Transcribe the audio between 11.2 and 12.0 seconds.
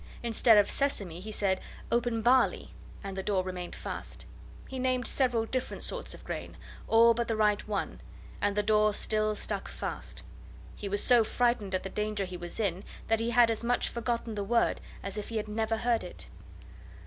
frightened at the